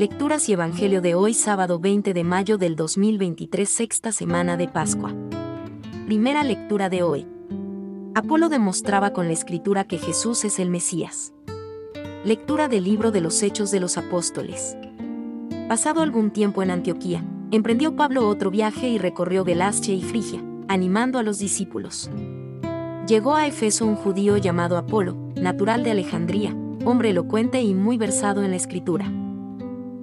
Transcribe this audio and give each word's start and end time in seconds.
Lecturas 0.00 0.48
y 0.48 0.54
Evangelio 0.54 1.02
de 1.02 1.14
hoy 1.14 1.34
sábado 1.34 1.78
20 1.78 2.14
de 2.14 2.24
mayo 2.24 2.56
del 2.56 2.74
2023 2.74 3.68
sexta 3.68 4.12
semana 4.12 4.56
de 4.56 4.66
Pascua. 4.66 5.14
Primera 6.06 6.42
lectura 6.42 6.88
de 6.88 7.02
hoy. 7.02 7.26
Apolo 8.14 8.48
demostraba 8.48 9.12
con 9.12 9.26
la 9.26 9.34
escritura 9.34 9.84
que 9.84 9.98
Jesús 9.98 10.46
es 10.46 10.58
el 10.58 10.70
Mesías. 10.70 11.34
Lectura 12.24 12.66
del 12.66 12.84
libro 12.84 13.10
de 13.10 13.20
los 13.20 13.42
Hechos 13.42 13.70
de 13.70 13.78
los 13.78 13.98
Apóstoles. 13.98 14.74
Pasado 15.68 16.00
algún 16.00 16.30
tiempo 16.30 16.62
en 16.62 16.70
Antioquía, 16.70 17.22
emprendió 17.50 17.94
Pablo 17.94 18.26
otro 18.26 18.50
viaje 18.50 18.88
y 18.88 18.96
recorrió 18.96 19.44
Galacia 19.44 19.92
y 19.92 20.00
Frigia, 20.00 20.42
animando 20.68 21.18
a 21.18 21.22
los 21.22 21.38
discípulos. 21.38 22.10
Llegó 23.06 23.36
a 23.36 23.46
Efeso 23.46 23.84
un 23.84 23.96
judío 23.96 24.38
llamado 24.38 24.78
Apolo, 24.78 25.14
natural 25.36 25.84
de 25.84 25.90
Alejandría, 25.90 26.56
hombre 26.86 27.10
elocuente 27.10 27.60
y 27.60 27.74
muy 27.74 27.98
versado 27.98 28.42
en 28.42 28.52
la 28.52 28.56
escritura. 28.56 29.12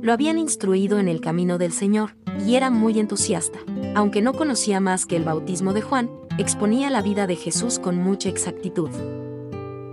Lo 0.01 0.13
habían 0.13 0.37
instruido 0.37 0.99
en 0.99 1.07
el 1.07 1.21
camino 1.21 1.57
del 1.57 1.71
Señor, 1.71 2.15
y 2.45 2.55
era 2.55 2.69
muy 2.69 2.99
entusiasta. 2.99 3.59
Aunque 3.95 4.21
no 4.21 4.33
conocía 4.33 4.79
más 4.79 5.05
que 5.05 5.15
el 5.15 5.23
bautismo 5.23 5.73
de 5.73 5.81
Juan, 5.81 6.09
exponía 6.37 6.89
la 6.89 7.01
vida 7.01 7.25
de 7.25 7.35
Jesús 7.35 7.79
con 7.79 7.97
mucha 7.97 8.29
exactitud. 8.29 8.89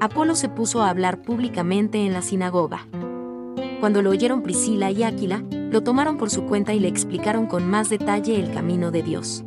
Apolo 0.00 0.34
se 0.34 0.50
puso 0.50 0.82
a 0.82 0.90
hablar 0.90 1.22
públicamente 1.22 2.04
en 2.04 2.12
la 2.12 2.20
sinagoga. 2.20 2.86
Cuando 3.80 4.02
lo 4.02 4.10
oyeron 4.10 4.42
Priscila 4.42 4.90
y 4.90 5.02
Áquila, 5.02 5.42
lo 5.50 5.82
tomaron 5.82 6.18
por 6.18 6.30
su 6.30 6.44
cuenta 6.44 6.74
y 6.74 6.80
le 6.80 6.88
explicaron 6.88 7.46
con 7.46 7.68
más 7.68 7.88
detalle 7.88 8.38
el 8.38 8.52
camino 8.52 8.91
de 8.91 9.02
Dios. 9.02 9.42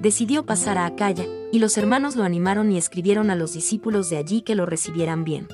Decidió 0.00 0.46
pasar 0.46 0.78
a 0.78 0.86
Acaya, 0.86 1.26
y 1.52 1.58
los 1.58 1.76
hermanos 1.76 2.16
lo 2.16 2.24
animaron 2.24 2.72
y 2.72 2.78
escribieron 2.78 3.30
a 3.30 3.36
los 3.36 3.52
discípulos 3.52 4.08
de 4.10 4.16
allí 4.16 4.42
que 4.42 4.54
lo 4.54 4.64
recibieran 4.64 5.24
bien. 5.24 5.48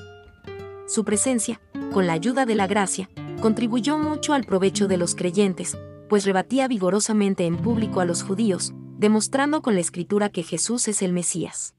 Su 0.87 1.03
presencia, 1.03 1.59
con 1.91 2.07
la 2.07 2.13
ayuda 2.13 2.45
de 2.45 2.55
la 2.55 2.67
gracia, 2.67 3.09
contribuyó 3.45 3.99
mucho 3.99 4.33
al 4.33 4.43
provecho 4.43 4.87
de 4.87 4.97
los 4.97 5.13
creyentes, 5.13 5.77
pues 6.09 6.25
rebatía 6.25 6.67
vigorosamente 6.67 7.45
en 7.45 7.57
público 7.57 7.99
a 7.99 8.05
los 8.05 8.23
judíos, 8.23 8.73
demostrando 8.97 9.61
con 9.61 9.75
la 9.75 9.81
escritura 9.81 10.29
que 10.29 10.41
Jesús 10.41 10.87
es 10.87 11.03
el 11.03 11.13
Mesías. 11.13 11.75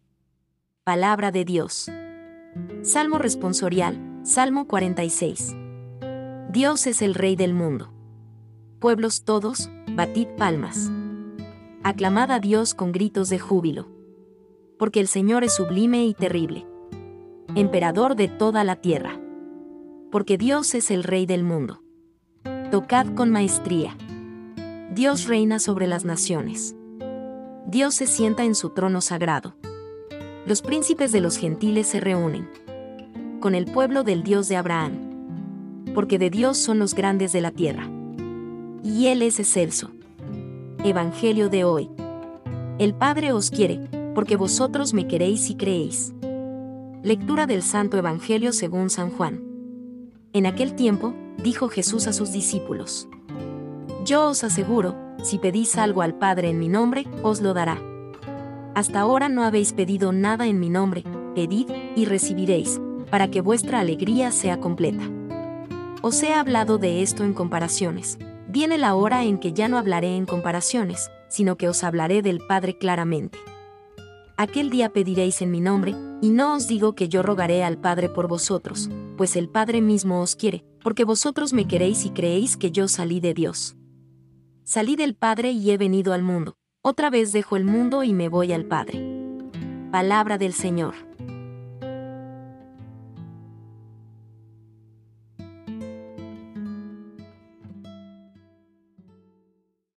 Palabra 0.85 1.33
de 1.33 1.45
Dios. 1.45 1.91
Salmo 2.83 3.19
responsorial, 3.19 4.21
Salmo 4.23 4.69
46. 4.69 5.57
Dios 6.53 6.87
es 6.87 7.03
el 7.03 7.17
Rey 7.17 7.35
del 7.35 7.53
mundo. 7.53 7.93
Pueblos 8.79 9.25
todos, 9.25 9.69
batid 9.91 10.29
palmas. 10.39 10.93
Aclamad 11.83 12.31
a 12.31 12.39
Dios 12.39 12.75
con 12.75 12.93
gritos 12.93 13.29
de 13.29 13.41
júbilo. 13.41 13.89
Porque 14.79 15.01
el 15.01 15.09
Señor 15.09 15.43
es 15.43 15.57
sublime 15.57 16.07
y 16.07 16.15
terrible. 16.15 16.65
Emperador 17.57 18.15
de 18.15 18.29
toda 18.29 18.63
la 18.63 18.77
tierra 18.77 19.21
porque 20.11 20.39
Dios 20.39 20.75
es 20.75 20.91
el 20.91 21.05
Rey 21.05 21.27
del 21.27 21.43
mundo. 21.43 21.83
Tocad 22.71 23.15
con 23.15 23.31
maestría. 23.31 23.97
Dios 24.93 25.27
reina 25.27 25.59
sobre 25.59 25.87
las 25.87 26.05
naciones. 26.05 26.75
Dios 27.67 27.95
se 27.95 28.07
sienta 28.07 28.45
en 28.45 28.55
su 28.55 28.71
trono 28.71 29.01
sagrado. 29.01 29.57
Los 30.47 30.63
príncipes 30.63 31.13
de 31.13 31.21
los 31.21 31.37
gentiles 31.37 31.89
se 31.89 32.01
reúnen. 32.01 32.49
Con 33.41 33.55
el 33.55 33.67
pueblo 33.67 34.05
del 34.05 34.23
Dios 34.23 34.49
de 34.49 34.57
Abraham. 34.57 35.85
Porque 35.95 36.19
de 36.19 36.31
Dios 36.31 36.59
son 36.59 36.79
los 36.79 36.95
grandes 36.95 37.33
de 37.33 37.41
la 37.41 37.51
tierra. 37.51 37.91
Y 38.83 39.09
Él 39.09 39.23
es 39.23 39.41
excelso. 39.41 39.91
Evangelio 40.85 41.49
de 41.49 41.65
hoy. 41.65 41.91
El 42.79 42.95
Padre 42.95 43.33
os 43.33 43.51
quiere, 43.51 43.89
porque 44.15 44.37
vosotros 44.37 44.95
me 44.95 45.09
queréis 45.09 45.51
y 45.51 45.57
creéis. 45.57 46.15
Lectura 47.03 47.47
del 47.47 47.63
Santo 47.63 47.97
Evangelio 47.97 48.53
según 48.53 48.91
San 48.91 49.11
Juan. 49.11 49.46
En 50.33 50.47
aquel 50.47 50.75
tiempo, 50.75 51.15
dijo 51.43 51.69
Jesús 51.69 52.07
a 52.07 52.13
sus 52.13 52.33
discípulos, 52.33 53.09
Yo 54.05 54.29
os 54.29 54.45
aseguro, 54.45 54.95
si 55.23 55.39
pedís 55.39 55.77
algo 55.79 56.03
al 56.03 56.15
Padre 56.15 56.51
en 56.51 56.59
mi 56.59 56.69
nombre, 56.69 57.07
os 57.23 57.41
lo 57.41 57.55
dará. 57.55 57.81
Hasta 58.75 59.01
ahora 59.01 59.29
no 59.29 59.43
habéis 59.43 59.73
pedido 59.73 60.13
nada 60.13 60.47
en 60.47 60.61
mi 60.61 60.69
nombre, 60.69 61.05
pedid 61.35 61.71
y 61.97 62.05
recibiréis, 62.05 62.81
para 63.11 63.31
que 63.31 63.41
vuestra 63.41 63.81
alegría 63.81 64.31
sea 64.31 64.61
completa. 64.61 65.05
Os 66.03 66.23
he 66.23 66.35
hablado 66.35 66.79
de 66.79 67.03
esto 67.03 67.25
en 67.25 67.33
comparaciones. 67.33 68.19
Viene 68.49 68.79
la 68.79 68.95
hora 68.95 69.25
en 69.25 69.39
que 69.39 69.53
ya 69.53 69.69
no 69.69 69.79
hablaré 69.79 70.17
en 70.17 70.27
comparaciones, 70.27 71.11
sino 71.29 71.57
que 71.57 71.69
os 71.69 71.83
hablaré 71.83 72.23
del 72.23 72.41
Padre 72.47 72.79
claramente. 72.79 73.39
Aquel 74.37 74.71
día 74.71 74.91
pediréis 74.93 75.41
en 75.41 75.51
mi 75.51 75.61
nombre, 75.61 75.95
y 76.21 76.31
no 76.31 76.55
os 76.55 76.69
digo 76.69 76.95
que 76.95 77.09
yo 77.09 77.23
rogaré 77.23 77.65
al 77.65 77.79
Padre 77.79 78.09
por 78.09 78.29
vosotros, 78.29 78.91
pues 79.17 79.37
el 79.37 79.49
Padre 79.49 79.81
mismo 79.81 80.21
os 80.21 80.37
quiere, 80.37 80.65
porque 80.83 81.05
vosotros 81.05 81.53
me 81.53 81.67
queréis 81.67 82.05
y 82.05 82.11
creéis 82.11 82.57
que 82.57 82.71
yo 82.71 82.89
salí 82.89 83.21
de 83.21 83.35
Dios. 83.35 83.77
Salí 84.65 84.97
del 84.97 85.15
Padre 85.15 85.53
y 85.53 85.71
he 85.71 85.79
venido 85.79 86.13
al 86.13 86.23
mundo, 86.23 86.57
otra 86.83 87.11
vez 87.11 87.33
dejo 87.33 87.57
el 87.57 87.65
mundo 87.65 88.05
y 88.05 88.13
me 88.13 88.29
voy 88.29 88.53
al 88.53 88.65
Padre. 88.65 89.03
Palabra 89.91 90.39
del 90.39 90.53
Señor. 90.53 91.06